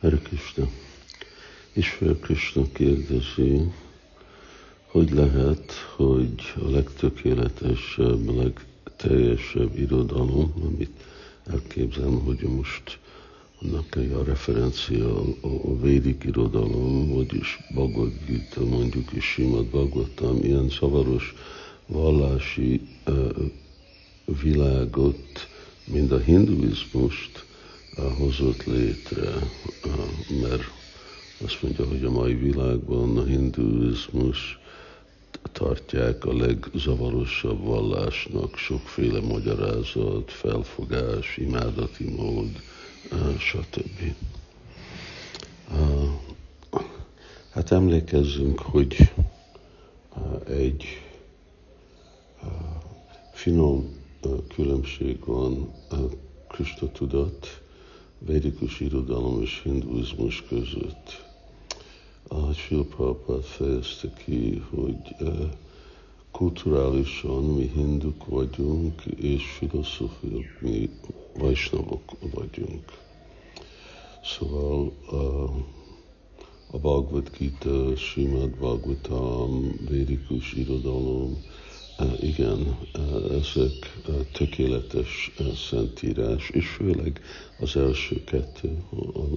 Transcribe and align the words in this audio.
Hare 0.00 0.18
Krishna. 0.18 0.68
Ismer 1.72 2.16
Krishna 2.18 2.62
kérdezi, 2.72 3.72
hogy 4.86 5.10
lehet, 5.10 5.72
hogy 5.96 6.52
a 6.54 6.70
legtökéletesebb, 6.70 8.28
a 8.28 8.42
legteljesebb 8.42 9.78
irodalom, 9.78 10.52
amit 10.64 11.04
elképzelem, 11.46 12.18
hogy 12.20 12.40
most 12.40 12.98
annak 13.62 13.96
a 14.20 14.24
referencia 14.24 15.20
a, 15.40 15.78
védik 15.80 16.24
irodalom, 16.24 17.08
vagyis 17.14 17.58
Bhagavad 17.74 18.12
Gita, 18.26 18.64
mondjuk 18.64 19.12
is 19.12 19.24
Simad 19.24 19.66
Bhagavatam, 19.66 20.38
ilyen 20.42 20.68
szavaros 20.68 21.34
vallási 21.86 22.80
világot, 24.42 25.48
mint 25.84 26.12
a 26.12 26.18
hinduizmust 26.18 27.45
hozott 27.96 28.64
létre, 28.64 29.32
mert 30.42 30.62
azt 31.44 31.62
mondja, 31.62 31.86
hogy 31.86 32.04
a 32.04 32.10
mai 32.10 32.34
világban 32.34 33.18
a 33.18 33.24
hinduizmus 33.24 34.58
tartják 35.52 36.24
a 36.24 36.36
legzavarosabb 36.36 37.64
vallásnak, 37.64 38.56
sokféle 38.56 39.20
magyarázat, 39.20 40.30
felfogás, 40.30 41.36
imádati 41.36 42.04
mód, 42.04 42.62
stb. 43.38 44.14
Hát 47.50 47.72
emlékezzünk, 47.72 48.58
hogy 48.60 49.12
egy 50.48 50.84
finom 53.32 53.94
különbség 54.54 55.24
van 55.24 55.72
Krista 56.48 56.90
tudat, 56.92 57.60
védikus 58.18 58.80
irodalom 58.80 59.42
és 59.42 59.60
hinduizmus 59.62 60.42
között. 60.48 61.24
Ahogy 62.28 62.56
Silprapát 62.56 63.44
fejezte 63.44 64.12
ki, 64.24 64.62
hogy 64.74 64.98
kulturálisan 66.30 67.44
mi 67.44 67.70
hinduk 67.74 68.26
vagyunk, 68.26 69.04
és 69.04 69.44
filozófiak 69.44 70.60
mi 70.60 70.90
vajsnavok 71.38 72.12
vagyunk. 72.34 72.84
Szóval 74.24 74.92
a, 75.10 75.44
a 76.70 76.78
Bhagavad 76.78 77.30
Gita, 77.38 77.96
Srimad 77.96 78.50
Bhagavatam, 78.50 79.72
védikus 79.88 80.52
irodalom, 80.52 81.44
igen, 82.20 82.78
ezek 83.30 84.00
tökéletes 84.32 85.32
szentírás, 85.68 86.50
és 86.50 86.66
főleg 86.66 87.20
az 87.60 87.76
első 87.76 88.24
kettő, 88.24 88.82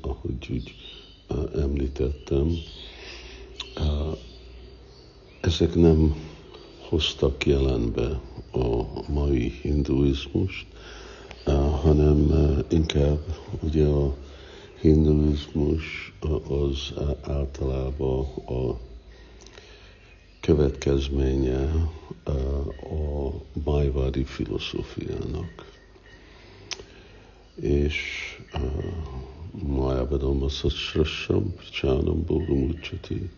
ahogy 0.00 0.48
úgy 0.50 0.74
említettem, 1.54 2.56
ezek 5.40 5.74
nem 5.74 6.14
hoztak 6.88 7.46
jelenbe 7.46 8.20
a 8.52 8.82
mai 9.12 9.48
hinduizmust, 9.62 10.66
hanem 11.82 12.32
inkább 12.70 13.20
ugye 13.62 13.86
a 13.86 14.16
hinduizmus 14.82 16.12
az 16.48 16.92
általában 17.22 18.24
a 18.46 18.78
következménye 20.40 21.70
a 22.24 23.30
májvádi 23.64 24.24
filozófiának. 24.24 25.70
És 27.60 27.96
Májabadom 29.66 30.42
a 30.42 30.48
Sasrasam, 30.48 31.54
Csánam 31.72 32.24
Bórumucsati. 32.24 33.30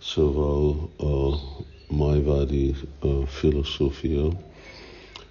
Szóval 0.00 0.88
a 0.98 1.34
májvádi 1.94 2.74
filozófia 3.26 4.28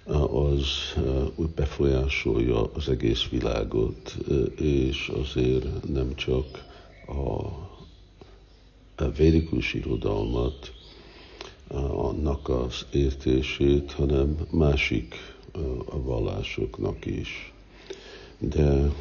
az 0.06 0.94
úgy 1.34 1.48
befolyásolja 1.48 2.70
az 2.72 2.88
egész 2.88 3.28
világot, 3.28 4.16
és 4.56 5.08
azért 5.08 5.88
nem 5.92 6.14
csak 6.14 6.64
a, 7.06 9.04
védikus 9.16 9.74
irodalmat, 9.74 10.72
annak 11.88 12.48
az 12.48 12.86
értését, 12.92 13.92
hanem 13.92 14.36
másik 14.50 15.14
a 15.84 16.02
vallásoknak 16.02 17.06
is. 17.06 17.52
De 18.38 18.92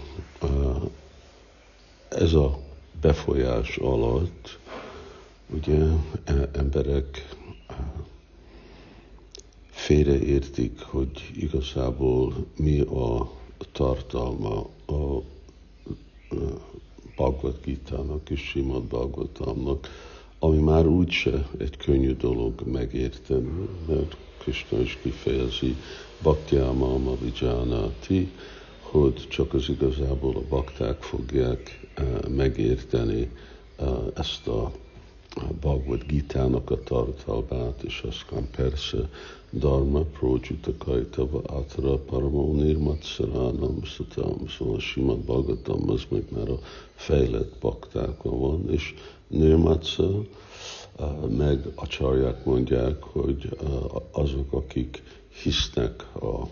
ez 2.09 2.34
a 2.34 2.59
befolyás 3.02 3.78
alatt 3.78 4.59
ugye 5.50 5.84
e, 6.24 6.50
emberek 6.53 7.36
félreértik, 9.84 10.82
hogy 10.82 11.32
igazából 11.36 12.46
mi 12.58 12.80
a 12.80 13.32
tartalma 13.72 14.70
a 14.86 15.22
Bhagavad 17.16 17.60
Gita-nak 17.64 18.30
és 18.30 18.40
Simad 18.40 18.84
Bhagavatamnak, 18.84 19.90
ami 20.40 20.58
már 20.58 20.88
úgyse 20.88 21.50
egy 21.58 21.78
könnyű 21.78 22.16
dolog 22.16 22.62
megérteni, 22.66 23.68
mert 23.88 24.18
Krishna 24.38 24.80
is 24.82 24.98
kifejezi 25.02 25.76
Bhaktyáma 26.22 27.18
Vijánati, 27.18 28.32
hogy 28.82 29.28
csak 29.30 29.54
az 29.54 29.70
igazából 29.70 30.36
a 30.36 30.48
bakták 30.50 31.02
fogják 31.02 31.80
eh, 31.94 32.06
megérteni 32.30 33.30
eh, 33.80 33.88
ezt 34.16 34.48
a 34.48 34.72
Bhagavad 35.62 36.04
Gita-nak 36.08 36.72
a 36.72 36.84
tartalmát, 36.84 37.82
és 37.84 38.04
aztán 38.08 38.50
persze 38.56 39.10
Dharma, 39.50 40.02
Projita 40.02 40.72
Kaitava, 40.78 41.42
Atra, 41.42 41.98
Paramo, 41.98 42.54
Nirmat, 42.54 43.04
Saranam, 43.04 43.84
Satam, 43.84 44.48
szóval 44.58 44.80
Simad 44.80 45.20
Bhagavatam, 45.20 45.90
az 45.90 46.02
meg 46.10 46.24
már 46.30 46.50
a 46.50 46.60
fejlett 46.96 47.54
baktákon 47.60 48.40
van, 48.40 48.70
és 48.72 48.94
Nirmatsa, 49.28 50.22
meg 51.38 51.68
a 51.76 51.88
csarják 51.88 52.46
mondják, 52.46 53.04
hogy 53.04 53.58
azok, 54.12 54.54
akik 54.54 55.04
hisznek 55.44 56.16
a 56.16 56.48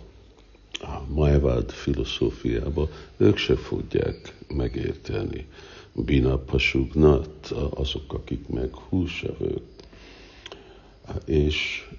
Majvád 1.07 1.71
filozófiába, 1.71 2.89
ők 3.17 3.37
se 3.37 3.55
fogják 3.55 4.35
megérteni. 4.47 5.47
Bina 5.93 6.37
Pasugnat, 6.37 7.53
azok, 7.69 8.13
akik 8.13 8.47
meg 8.47 8.75
húsevők. 8.75 9.63
És 11.25 11.89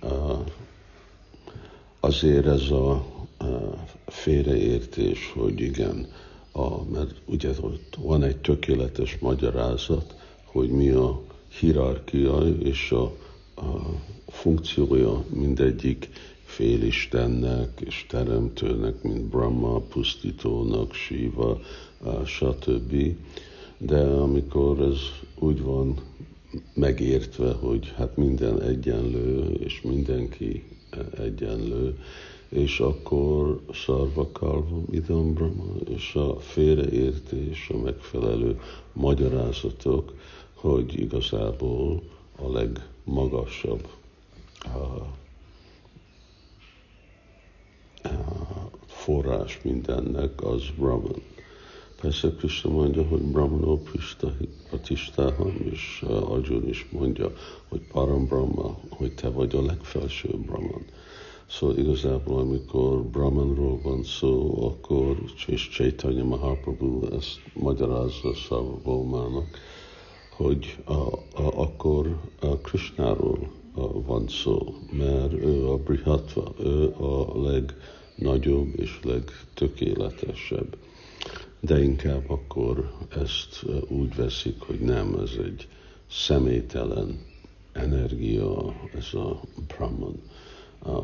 azért 2.00 2.46
ez 2.46 2.70
a 2.70 3.06
félreértés, 4.06 5.32
hogy 5.34 5.60
igen, 5.60 6.06
a, 6.52 6.84
mert 6.84 7.14
ugye 7.24 7.50
ott 7.60 7.96
van 7.98 8.22
egy 8.22 8.36
tökéletes 8.36 9.18
magyarázat, 9.18 10.14
hogy 10.44 10.70
mi 10.70 10.88
a 10.88 11.20
hierarchia 11.58 12.38
és 12.62 12.90
a, 12.90 13.02
a 13.54 14.00
funkciója 14.26 15.24
mindegyik 15.28 16.08
félistennek 16.44 17.80
és 17.80 18.06
teremtőnek, 18.08 19.02
mint 19.02 19.24
Brahma, 19.24 19.80
pusztítónak, 19.80 20.94
Shiva, 20.94 21.60
stb. 22.26 23.14
De 23.86 24.00
amikor 24.00 24.80
ez 24.80 24.98
úgy 25.38 25.62
van 25.62 25.94
megértve, 26.74 27.52
hogy 27.52 27.92
hát 27.96 28.16
minden 28.16 28.62
egyenlő, 28.62 29.52
és 29.52 29.80
mindenki 29.80 30.64
egyenlő, 31.18 31.98
és 32.48 32.80
akkor 32.80 33.60
szarvakalva 33.72 34.80
idam 34.90 35.34
brahma, 35.34 35.74
és 35.88 36.14
a 36.14 36.36
félreértés, 36.40 37.70
a 37.74 37.78
megfelelő 37.78 38.60
magyarázatok, 38.92 40.14
hogy 40.54 41.00
igazából 41.00 42.02
a 42.36 42.52
legmagasabb 42.52 43.88
a, 44.58 45.06
forrás 48.86 49.60
mindennek 49.62 50.42
az 50.44 50.62
Brahman. 50.78 51.31
Persze 52.02 52.32
Krishna 52.38 52.70
mondja, 52.70 53.02
hogy 53.02 53.20
Brahmano 53.20 53.78
Pratistáham, 54.68 55.54
és 55.72 56.04
Arjun 56.28 56.68
is 56.68 56.88
mondja, 56.90 57.32
hogy 57.68 57.80
Param 57.92 58.26
Brahma, 58.26 58.78
hogy 58.90 59.14
te 59.14 59.28
vagy 59.28 59.54
a 59.54 59.62
legfelsőbb 59.62 60.46
Brahman. 60.46 60.84
Szóval 61.46 61.78
igazából, 61.78 62.38
amikor 62.38 63.02
Brahmanról 63.02 63.80
van 63.82 64.02
szó, 64.02 64.64
akkor, 64.66 65.16
és 65.46 65.68
Chaitanya 65.68 66.24
Mahaprabhu 66.24 67.14
ezt 67.14 67.40
magyarázza 67.54 68.34
Szarvabhaumának, 68.34 69.58
hogy 70.36 70.78
a, 70.84 70.92
a, 70.92 71.60
akkor 71.60 72.20
a 72.40 72.56
Krishnáról 72.56 73.50
van 74.06 74.28
szó, 74.28 74.74
mert 74.90 75.32
ő 75.32 75.68
a 75.68 75.76
Brihatva, 75.76 76.52
ő 76.58 76.94
a 76.94 77.40
legnagyobb 77.40 78.80
és 78.80 79.00
legtökéletesebb. 79.02 80.76
De 81.64 81.82
inkább 81.82 82.30
akkor 82.30 82.92
ezt 83.08 83.64
úgy 83.88 84.14
veszik, 84.14 84.60
hogy 84.60 84.80
nem, 84.80 85.14
ez 85.14 85.30
egy 85.44 85.68
személytelen 86.10 87.20
energia, 87.72 88.74
ez 88.94 89.14
a 89.14 89.40
Brahman, 89.66 90.22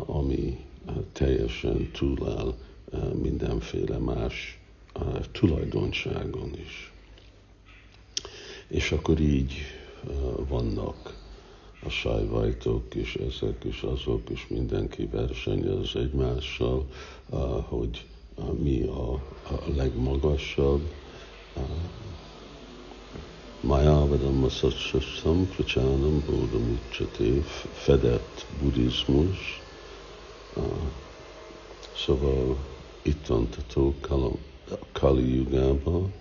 ami 0.07 0.65
teljesen 1.13 1.91
túláll 1.93 2.55
mindenféle 3.23 3.99
más 3.99 4.61
tulajdonságon 5.33 6.51
is. 6.65 6.93
És 8.69 8.93
akkor 8.93 9.21
így 9.21 9.53
vannak 10.49 11.27
a 11.85 11.89
sajvajtok 11.89 12.95
és 12.95 13.15
ezek 13.15 13.65
és 13.65 13.83
azok, 13.83 14.31
és 14.31 14.47
mindenki 14.49 15.07
versenyez 15.07 15.95
egymással, 15.95 16.89
hogy 17.69 18.07
mi 18.59 18.83
a, 18.83 19.13
a 19.55 19.63
legmagasabb. 19.77 20.81
Mayavadam 23.61 24.49
Satsasam 24.49 25.47
Prachanam 25.47 26.23
Bodham 26.27 26.79
Ucsaté, 26.89 27.43
fedett 27.73 28.47
buddhizmus. 28.61 29.63
Szóval 31.97 32.57
itt 33.03 33.27
van 33.27 33.49
Tató 33.49 33.95
Kali 34.93 35.35
Jugában, 35.35 36.13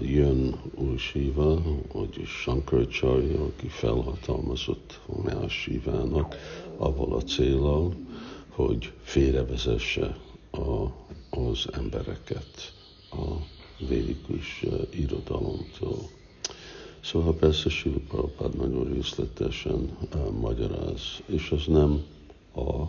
jön 0.00 0.60
új 0.74 0.96
Siva, 0.96 1.62
vagyis 1.92 2.28
Shankaracharya, 2.28 3.42
aki 3.42 3.68
felhatalmazott 3.68 5.00
más 5.24 5.52
Sivának, 5.52 6.36
avval 6.76 7.12
a 7.12 7.22
célral, 7.22 7.92
hogy 8.48 8.92
félrevezesse 9.02 10.16
a, 10.50 10.86
az 11.36 11.66
embereket 11.72 12.72
a 13.10 13.36
védikus 13.88 14.64
irodalomtól. 14.90 16.08
Szóval 17.00 17.34
persze 17.34 17.68
Sila 17.68 17.98
Prabhupád 18.08 18.56
nagyon 18.56 18.92
részletesen 18.92 19.96
uh, 20.14 20.30
magyaráz, 20.30 21.22
és 21.26 21.50
az 21.50 21.66
nem 21.66 22.04
a 22.54 22.82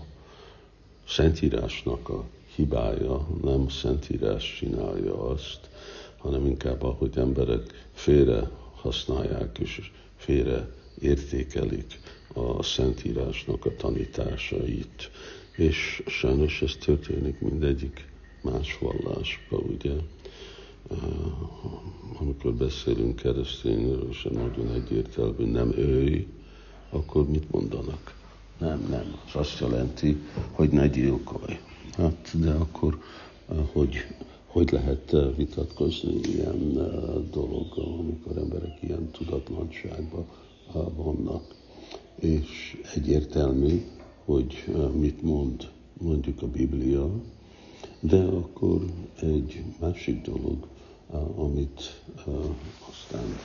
Szentírásnak 1.08 2.10
a 2.10 2.24
hibája, 2.56 3.28
nem 3.44 3.70
Szentírás 3.70 4.56
csinálja 4.60 5.28
azt, 5.28 5.70
hanem 6.18 6.46
inkább 6.46 6.84
ahogy 6.84 7.18
emberek 7.18 7.88
félre 7.94 8.50
használják 8.76 9.58
és 9.60 9.92
félre 10.16 10.70
értékelik 11.00 12.00
a 12.34 12.64
Szentírásnak 12.64 13.66
a 13.66 13.76
tanításait. 13.76 15.12
És 15.58 16.04
sajnos 16.08 16.62
ez 16.62 16.76
történik 16.76 17.40
mindegyik 17.40 18.12
más 18.44 18.78
vallásba, 18.80 19.58
ugye? 19.58 19.92
Amikor 22.20 22.54
beszélünk 22.54 23.16
keresztényről, 23.16 24.08
és 24.10 24.28
nagyon 24.32 24.72
egyértelmű, 24.72 25.46
nem 25.46 25.72
őj, 25.78 26.28
akkor 26.90 27.30
mit 27.30 27.52
mondanak? 27.52 28.16
Nem, 28.60 28.88
nem. 28.90 29.16
Az 29.26 29.36
azt 29.36 29.60
jelenti, 29.60 30.18
hogy 30.52 30.70
ne 30.70 30.88
gyilkolj. 30.88 31.60
Hát, 31.98 32.40
de 32.40 32.52
akkor 32.52 33.00
hogy 33.72 34.06
hogy 34.54 34.72
lehet 34.72 35.14
eh, 35.14 35.36
vitatkozni 35.36 36.14
ilyen 36.14 36.74
dologgal, 37.32 38.00
amikor 38.00 38.38
emberek 38.38 38.78
ilyen 38.82 39.12
tudatlanságban 39.12 40.26
vannak. 40.96 41.56
És 42.16 42.82
egyértelmű, 42.96 43.82
hogy 44.26 44.64
mit 45.00 45.22
mond 45.22 45.70
mondjuk 46.02 46.42
a 46.42 46.48
Biblia, 46.48 47.10
de 48.06 48.18
akkor 48.18 48.82
egy 49.20 49.64
másik 49.80 50.22
dolog, 50.22 50.68
amit 51.36 52.02
aztán 52.90 53.40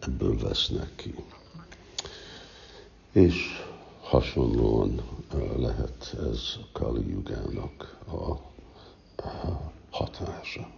ebből 0.00 0.38
vesznek 0.38 0.92
ki. 0.96 1.14
És 3.12 3.34
hasonlóan 4.00 5.00
lehet 5.56 6.16
ez 6.30 6.56
Kali 6.72 7.08
Jugának 7.10 7.98
a 8.06 8.36
hatása. 9.90 10.70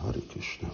Hari 0.00 0.20
Krishna. 0.20 0.72